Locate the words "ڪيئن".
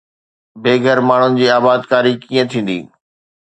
2.25-2.45